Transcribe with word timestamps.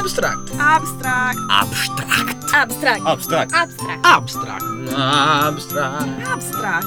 Abstract. 0.00 0.50
Abstract. 0.56 1.38
Abstract. 1.50 2.54
Abstract. 2.54 3.04
Abstract. 3.04 3.52
Abstract. 3.52 4.00
Abstract. 4.02 4.64
Abstract. 4.96 6.04
Abstract. 6.16 6.86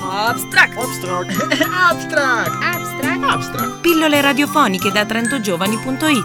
Abstract. 0.00 0.78
Abstract. 0.78 1.30
Abstract. 1.60 2.52
Abstract. 2.62 3.22
Abstract. 3.22 3.80
Pillole 3.82 4.22
radiofoniche 4.22 4.90
da 4.90 5.04
trentogiovani.it 5.04 6.24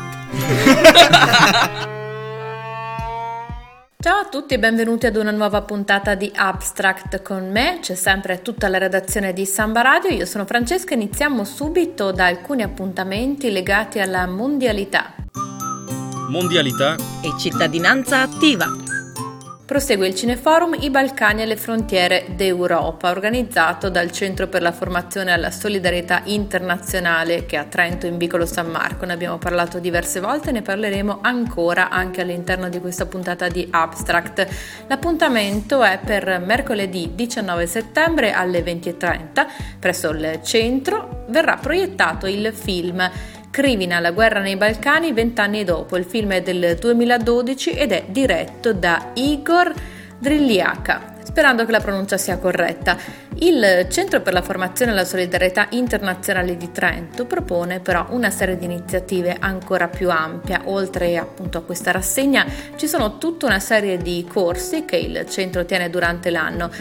Ciao 4.01 4.19
a 4.19 4.25
tutti 4.31 4.53
e 4.53 4.59
benvenuti 4.59 5.07
ad 5.07 5.17
una 5.17 5.31
nuova 5.31 5.63
puntata 5.63 6.15
di 6.15 6.31
Abstract 6.33 7.21
con 7.21 7.51
me, 7.51 7.79
c'è 7.81 7.95
sempre 7.95 8.41
tutta 8.41 8.69
la 8.69 8.77
redazione 8.77 9.33
di 9.33 9.45
Samba 9.45 9.81
Radio, 9.81 10.09
io 10.11 10.25
sono 10.25 10.45
Francesca, 10.45 10.93
iniziamo 10.93 11.43
subito 11.43 12.13
da 12.13 12.27
alcuni 12.27 12.61
appuntamenti 12.61 13.51
legati 13.51 14.00
alla 14.00 14.25
mondialità. 14.25 15.18
Mondialità 16.29 16.96
e 17.24 17.33
cittadinanza 17.39 18.21
attiva. 18.21 18.68
Prosegue 19.65 20.07
il 20.07 20.15
Cineforum 20.15 20.75
I 20.79 20.89
Balcani 20.89 21.42
e 21.42 21.46
le 21.46 21.56
frontiere 21.56 22.28
d'Europa, 22.36 23.10
organizzato 23.10 23.89
dal 23.89 24.11
Centro 24.11 24.47
per 24.47 24.61
la 24.61 24.71
formazione 24.71 25.32
alla 25.32 25.51
solidarietà 25.51 26.21
internazionale 26.25 27.46
che 27.46 27.56
è 27.56 27.60
a 27.60 27.65
Trento 27.65 28.06
in 28.07 28.18
Vicolo 28.18 28.46
San 28.46 28.68
Marco. 28.68 29.06
Ne 29.06 29.14
abbiamo 29.14 29.37
parlato 29.37 29.79
diverse 29.79 30.20
volte 30.20 30.50
e 30.50 30.54
ne 30.54 30.61
parleremo 30.61 31.20
ancora 31.21 31.89
anche 31.89 32.22
all'interno 32.22 32.70
di 32.70 32.80
questa 32.80 33.06
puntata 33.06 33.48
di 33.48 33.67
Abstract. 33.70 34.48
L'appuntamento 34.88 35.84
è 35.84 36.00
per 36.03 36.42
mercoledì 36.44 37.11
19 37.14 37.67
settembre 37.67 38.34
alle 38.34 38.64
20.30 38.64 39.48
presso 39.80 40.09
il 40.09 40.39
centro. 40.44 41.25
Verrà 41.30 41.58
proiettato 41.58 42.25
il 42.25 42.52
film 42.56 43.08
Crivina, 43.59 43.99
la 43.99 44.11
guerra 44.11 44.39
nei 44.39 44.55
Balcani 44.55 45.11
vent'anni 45.11 45.66
dopo. 45.66 45.97
Il 45.97 46.06
film 46.06 46.31
è 46.31 46.42
del 46.42 46.78
2012 46.80 47.72
ed 47.72 47.92
è 47.92 48.06
diretto 48.08 48.72
da 48.72 49.11
Igor 49.16 49.73
Drilliaca. 50.17 51.16
Sperando 51.22 51.66
che 51.66 51.72
la 51.73 51.81
pronuncia 51.81 52.17
sia 52.17 52.38
corretta. 52.38 52.95
Il 53.39 53.88
Centro 53.89 54.22
per 54.22 54.31
la 54.31 54.42
formazione 54.42 54.94
e 54.94 54.95
la 54.95 55.03
solidarietà 55.03 55.67
internazionale 55.72 56.56
di 56.56 56.72
Trento 56.72 57.25
propone 57.25 57.81
però 57.81 58.08
una 58.11 58.30
serie 58.30 58.58
di 58.58 58.64
iniziative 58.64 59.36
ancora 59.38 59.89
più 59.89 60.09
ampia. 60.09 60.62
Oltre 60.67 61.17
appunto 61.17 61.58
a 61.58 61.62
questa 61.62 61.91
rassegna 61.91 62.45
ci 62.78 62.88
sono 62.88 63.17
tutta 63.17 63.45
una 63.45 63.59
serie 63.59 63.97
di 63.97 64.25
corsi 64.25 64.86
che 64.86 64.95
il 64.95 65.25
centro 65.28 65.66
tiene 65.66 65.89
durante 65.89 66.30
l'anno 66.30 66.72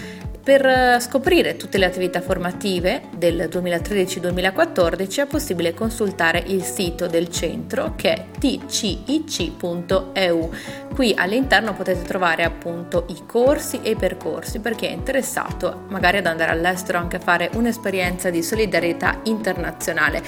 per 0.48 0.64
eh, 0.64 0.98
scoprire 1.00 1.58
tutte 1.58 1.76
le 1.76 1.84
attività 1.84 2.22
formative 2.22 3.02
del 3.14 3.50
2013-2014 3.52 5.20
è 5.20 5.26
possibile 5.26 5.74
consultare 5.74 6.42
il 6.46 6.62
sito 6.62 7.06
del 7.06 7.28
centro 7.28 7.92
che 7.96 8.14
è 8.14 8.24
tcic.eu. 8.38 10.50
Qui 10.94 11.14
all'interno 11.18 11.74
potete 11.74 12.00
trovare 12.00 12.44
appunto 12.44 13.04
i 13.08 13.26
corsi 13.26 13.80
e 13.82 13.90
i 13.90 13.96
percorsi 13.96 14.60
per 14.60 14.74
chi 14.74 14.86
è 14.86 14.90
interessato 14.90 15.84
magari 15.88 16.16
ad 16.16 16.24
andare 16.24 16.52
all'estero 16.52 16.96
anche 16.96 17.16
a 17.16 17.20
fare 17.20 17.50
un'esperienza 17.52 18.30
di 18.30 18.42
solidarietà 18.42 19.20
internazionale. 19.24 20.22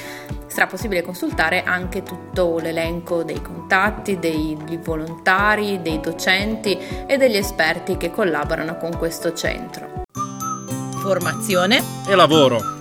Sarà 0.48 0.66
possibile 0.66 1.00
consultare 1.00 1.62
anche 1.62 2.02
tutto 2.02 2.58
l'elenco 2.58 3.22
dei 3.22 3.40
contatti, 3.40 4.18
dei 4.18 4.54
volontari, 4.84 5.80
dei 5.80 5.98
docenti 5.98 6.78
e 7.06 7.16
degli 7.16 7.36
esperti 7.36 7.96
che 7.96 8.10
collaborano 8.10 8.76
con 8.76 8.94
questo 8.98 9.32
centro 9.32 10.00
formazione 11.10 11.82
e 12.06 12.14
lavoro. 12.14 12.78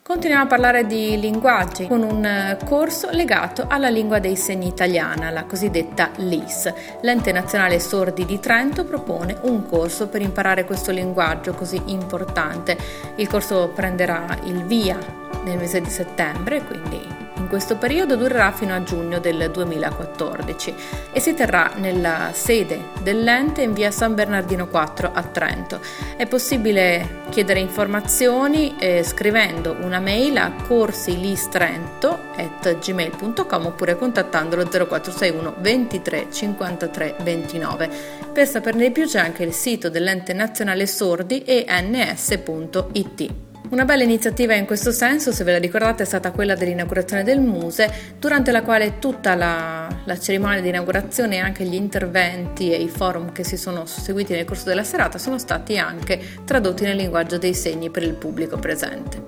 Continuiamo 0.00 0.44
a 0.44 0.46
parlare 0.46 0.86
di 0.86 1.20
linguaggi 1.20 1.86
con 1.86 2.02
un 2.02 2.24
eh, 2.24 2.56
corso 2.64 3.10
legato 3.10 3.66
alla 3.68 3.90
lingua 3.90 4.18
dei 4.18 4.34
segni 4.34 4.68
italiana, 4.68 5.28
la 5.28 5.44
cosiddetta 5.44 6.10
LIS. 6.16 6.72
L'Ente 7.02 7.32
Nazionale 7.32 7.78
Sordi 7.80 8.24
di 8.24 8.40
Trento 8.40 8.84
propone 8.84 9.36
un 9.42 9.68
corso 9.68 10.08
per 10.08 10.22
imparare 10.22 10.64
questo 10.64 10.90
linguaggio 10.90 11.52
così 11.52 11.78
importante. 11.86 12.78
Il 13.16 13.28
corso 13.28 13.70
prenderà 13.74 14.24
il 14.44 14.64
via 14.64 14.96
nel 15.44 15.58
mese 15.58 15.82
di 15.82 15.90
settembre, 15.90 16.64
quindi 16.64 17.23
in 17.36 17.48
questo 17.48 17.76
periodo 17.76 18.16
durerà 18.16 18.52
fino 18.52 18.74
a 18.74 18.82
giugno 18.82 19.18
del 19.18 19.50
2014 19.50 20.74
e 21.12 21.20
si 21.20 21.34
terrà 21.34 21.72
nella 21.76 22.30
sede 22.32 22.88
dell'ente 23.02 23.62
in 23.62 23.72
via 23.72 23.90
San 23.90 24.14
Bernardino 24.14 24.68
4 24.68 25.10
a 25.12 25.22
Trento. 25.22 25.80
È 26.16 26.26
possibile 26.26 27.22
chiedere 27.30 27.58
informazioni 27.60 28.74
eh, 28.78 29.02
scrivendo 29.02 29.76
una 29.80 30.00
mail 30.00 30.36
a 30.38 30.52
corsilisтрento.gmail.com 30.66 33.66
oppure 33.66 33.96
contattandolo 33.96 34.64
0461 34.64 35.54
23 35.58 36.26
53 36.30 37.16
29. 37.22 37.90
Per 38.32 38.46
saperne 38.46 38.84
di 38.84 38.90
più 38.90 39.04
c'è 39.06 39.18
anche 39.18 39.42
il 39.42 39.52
sito 39.52 39.90
dell'ente 39.90 40.32
nazionale 40.32 40.86
sordi 40.86 41.42
ens.it. 41.44 43.53
Una 43.70 43.86
bella 43.86 44.02
iniziativa 44.02 44.54
in 44.54 44.66
questo 44.66 44.92
senso, 44.92 45.32
se 45.32 45.42
ve 45.42 45.52
la 45.52 45.58
ricordate, 45.58 46.02
è 46.02 46.06
stata 46.06 46.30
quella 46.32 46.54
dell'inaugurazione 46.54 47.24
del 47.24 47.40
Muse, 47.40 48.14
durante 48.18 48.52
la 48.52 48.62
quale 48.62 48.98
tutta 48.98 49.34
la, 49.34 49.88
la, 50.04 50.18
cerimonia 50.18 50.60
di 50.60 50.68
inaugurazione 50.68 51.36
e 51.36 51.38
anche 51.38 51.64
gli 51.64 51.74
interventi 51.74 52.70
e 52.70 52.76
i 52.76 52.88
forum 52.88 53.32
che 53.32 53.42
si 53.42 53.56
sono 53.56 53.86
susseguiti 53.86 54.34
nel 54.34 54.44
corso 54.44 54.64
della 54.66 54.84
serata 54.84 55.18
sono 55.18 55.38
stati 55.38 55.78
anche 55.78 56.20
tradotti 56.44 56.84
nel 56.84 56.96
linguaggio 56.96 57.38
dei 57.38 57.54
segni 57.54 57.90
per 57.90 58.02
il 58.02 58.14
pubblico 58.14 58.58
presente. 58.58 59.22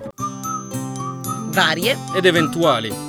Varie 1.49 1.97
ed 2.15 2.25
eventuali 2.25 3.06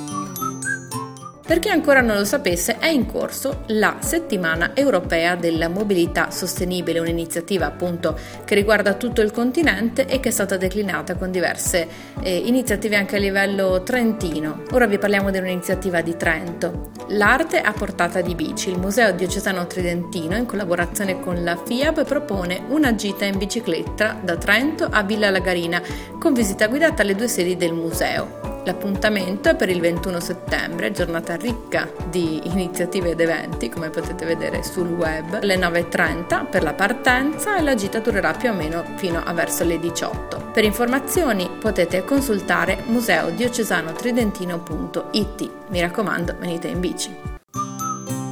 per 1.49 1.57
chi 1.57 1.69
ancora 1.69 2.01
non 2.01 2.15
lo 2.15 2.25
sapesse, 2.25 2.77
è 2.77 2.89
in 2.89 3.07
corso 3.07 3.63
la 3.69 3.97
settimana 4.01 4.75
europea 4.75 5.33
della 5.33 5.67
mobilità 5.67 6.29
sostenibile, 6.29 6.99
un'iniziativa 6.99 7.65
appunto 7.65 8.15
che 8.45 8.53
riguarda 8.53 8.93
tutto 8.93 9.21
il 9.21 9.31
continente 9.31 10.05
e 10.05 10.19
che 10.19 10.29
è 10.29 10.31
stata 10.31 10.57
declinata 10.57 11.15
con 11.15 11.31
diverse 11.31 11.87
eh, 12.21 12.37
iniziative 12.37 12.97
anche 12.97 13.15
a 13.15 13.19
livello 13.19 13.81
trentino. 13.81 14.61
Ora 14.73 14.85
vi 14.85 14.99
parliamo 14.99 15.31
di 15.31 15.39
un'iniziativa 15.39 16.01
di 16.01 16.15
Trento. 16.15 16.91
L'arte 17.07 17.59
a 17.61 17.73
portata 17.73 18.21
di 18.21 18.35
bici. 18.35 18.69
Il 18.69 18.77
Museo 18.77 19.11
Diocesano 19.11 19.65
Tridentino, 19.65 20.35
in 20.35 20.45
collaborazione 20.45 21.19
con 21.19 21.43
la 21.43 21.57
FIAB, 21.57 22.05
propone 22.05 22.61
una 22.67 22.93
gita 22.93 23.25
in 23.25 23.39
bicicletta 23.39 24.19
da 24.23 24.37
Trento 24.37 24.87
a 24.87 25.01
Villa 25.01 25.31
Lagarina 25.31 25.81
con 26.19 26.31
visita 26.31 26.67
guidata 26.67 27.01
alle 27.01 27.15
due 27.15 27.27
sedi 27.27 27.57
del 27.57 27.73
museo. 27.73 28.58
L'appuntamento 28.65 29.49
è 29.49 29.55
per 29.55 29.69
il 29.69 29.79
21 29.79 30.19
settembre, 30.19 30.91
giornata 30.91 31.35
ricca 31.35 31.89
di 32.09 32.47
iniziative 32.47 33.11
ed 33.11 33.19
eventi, 33.19 33.69
come 33.69 33.89
potete 33.89 34.25
vedere 34.25 34.63
sul 34.63 34.89
web, 34.89 35.37
alle 35.41 35.57
9.30 35.57 36.49
per 36.49 36.63
la 36.63 36.73
partenza 36.73 37.57
e 37.57 37.61
la 37.61 37.75
gita 37.75 37.99
durerà 37.99 38.33
più 38.33 38.49
o 38.49 38.53
meno 38.53 38.83
fino 38.97 39.21
a 39.23 39.31
verso 39.33 39.63
le 39.63 39.79
18. 39.79 40.49
Per 40.53 40.63
informazioni 40.63 41.49
potete 41.59 42.03
consultare 42.03 42.83
museodiocesano-tridentino.it. 42.85 45.51
Mi 45.69 45.79
raccomando, 45.79 46.35
venite 46.39 46.67
in 46.67 46.79
bici. 46.79 47.15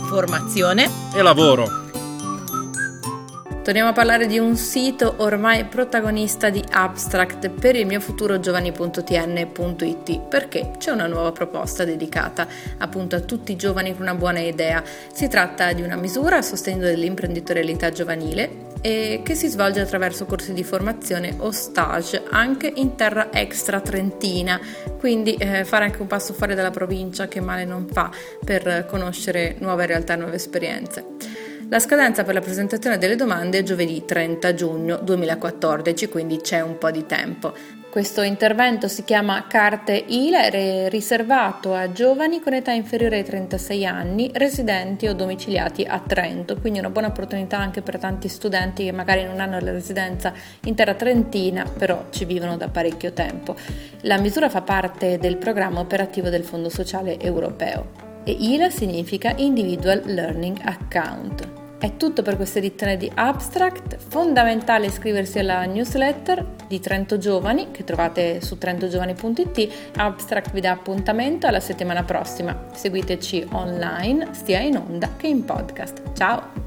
Formazione 0.08 0.90
e 1.14 1.22
lavoro. 1.22 1.87
Torniamo 3.68 3.90
a 3.90 3.94
parlare 3.94 4.28
di 4.28 4.40
un 4.40 4.56
sito 4.56 5.16
ormai 5.18 5.66
protagonista 5.66 6.50
di 6.50 6.64
Abstract 6.72 7.50
per 7.50 7.76
il 7.76 7.86
mio 7.86 8.00
futuro 8.00 8.40
giovani.tn.it 8.40 10.20
perché 10.22 10.72
c'è 10.78 10.92
una 10.92 11.06
nuova 11.06 11.34
proposta 11.34 11.84
dedicata 11.84 12.48
appunto 12.78 13.18
a 13.18 13.20
tutti 13.20 13.52
i 13.52 13.56
giovani 13.58 13.92
con 13.92 14.04
una 14.04 14.16
buona 14.16 14.40
idea. 14.40 14.82
Si 15.12 15.28
tratta 15.28 15.74
di 15.74 15.82
una 15.82 15.98
misura 15.98 16.38
a 16.38 16.42
sostegno 16.42 16.84
dell'imprenditorialità 16.84 17.92
giovanile 17.92 18.68
e 18.80 19.20
che 19.22 19.36
si 19.36 19.50
svolge 19.50 19.82
attraverso 19.82 20.24
corsi 20.24 20.54
di 20.54 20.64
formazione 20.64 21.36
o 21.40 21.52
stage 21.52 22.24
anche 22.30 22.72
in 22.74 22.96
terra 22.96 23.34
extra 23.34 23.82
trentina, 23.82 24.62
quindi 24.98 25.36
eh, 25.36 25.66
fare 25.66 25.84
anche 25.84 26.02
un 26.02 26.08
passo 26.08 26.32
fuori 26.32 26.56
dalla 26.56 26.72
provincia 26.72 27.28
che 27.28 27.42
male 27.42 27.66
non 27.66 27.86
fa 27.92 28.10
per 28.46 28.86
conoscere 28.88 29.58
nuove 29.60 29.86
realtà 29.86 30.14
e 30.14 30.16
nuove 30.16 30.36
esperienze. 30.36 31.37
La 31.70 31.80
scadenza 31.80 32.24
per 32.24 32.34
la 32.34 32.40
presentazione 32.40 32.98
delle 32.98 33.18
domande 33.18 33.58
è 33.58 33.64
giovedì 33.64 34.06
30 34.06 34.54
giugno 34.54 34.98
2014, 35.04 36.08
quindi 36.08 36.40
c'è 36.40 36.62
un 36.62 36.78
po' 36.78 36.92
di 36.92 37.06
tempo. 37.06 37.54
Questo 37.90 38.22
intervento 38.22 38.88
si 38.88 39.04
chiama 39.04 39.48
Carte 39.48 40.02
ILA 40.08 40.46
ed 40.46 40.54
è 40.54 40.90
riservato 40.90 41.74
a 41.74 41.92
giovani 41.92 42.40
con 42.40 42.54
età 42.54 42.72
inferiore 42.72 43.18
ai 43.18 43.26
36 43.26 43.86
anni, 43.86 44.32
residenti 44.34 45.08
o 45.08 45.14
domiciliati 45.14 45.84
a 45.84 46.00
Trento, 46.00 46.56
quindi 46.56 46.80
una 46.80 46.90
buona 46.90 47.08
opportunità 47.08 47.58
anche 47.58 47.82
per 47.82 47.98
tanti 47.98 48.30
studenti 48.30 48.86
che 48.86 48.94
magari 48.94 49.26
non 49.26 49.42
hanno 49.42 49.60
la 49.60 49.72
residenza 49.72 50.32
in 50.64 50.74
terra 50.74 50.94
trentina, 50.94 51.66
però 51.66 52.06
ci 52.12 52.24
vivono 52.24 52.56
da 52.56 52.70
parecchio 52.70 53.12
tempo. 53.12 53.58
La 54.04 54.18
misura 54.18 54.48
fa 54.48 54.62
parte 54.62 55.18
del 55.18 55.36
programma 55.36 55.82
operativo 55.82 56.30
del 56.30 56.46
Fondo 56.46 56.70
Sociale 56.70 57.20
Europeo 57.20 58.06
e 58.24 58.32
ILA 58.32 58.70
significa 58.70 59.34
Individual 59.36 60.02
Learning 60.06 60.60
Account. 60.64 61.57
È 61.80 61.96
tutto 61.96 62.24
per 62.24 62.38
questa 62.38 62.58
edizione 62.58 62.98
di 62.98 63.10
Abstract. 63.14 63.98
Fondamentale 63.98 64.88
iscriversi 64.88 65.38
alla 65.38 65.66
newsletter 65.66 66.44
di 66.68 66.80
Trento 66.80 67.20
Giovani 67.20 67.70
che 67.70 67.84
trovate 67.84 68.42
su 68.42 68.58
trentogiovani.it. 68.58 69.92
Abstract 69.98 70.52
vi 70.54 70.62
dà 70.62 70.72
appuntamento 70.72 71.46
alla 71.46 71.60
settimana 71.60 72.04
prossima. 72.04 72.66
Seguiteci 72.74 73.50
online, 73.52 74.30
sia 74.32 74.60
in 74.60 74.78
onda 74.78 75.12
che 75.18 75.28
in 75.28 75.46
podcast. 75.46 76.02
Ciao! 76.14 76.67